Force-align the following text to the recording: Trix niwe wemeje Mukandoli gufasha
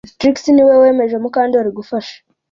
Trix 0.19 0.35
niwe 0.53 0.73
wemeje 0.81 1.15
Mukandoli 1.23 1.69
gufasha 1.77 2.15